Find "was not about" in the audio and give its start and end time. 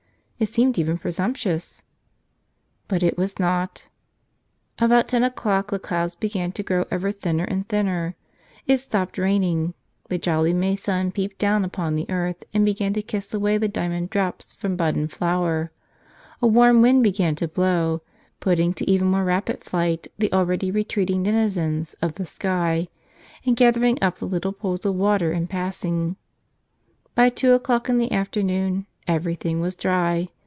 3.15-5.07